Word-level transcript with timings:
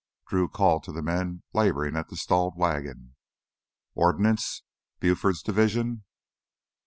Drew 0.27 0.49
called 0.49 0.83
to 0.85 0.91
the 0.91 1.03
men 1.03 1.43
laboring 1.53 1.95
at 1.95 2.09
the 2.09 2.15
stalled 2.17 2.57
wagon. 2.57 3.13
"Ordnance? 3.93 4.63
Buford's 4.99 5.43
division?" 5.43 6.05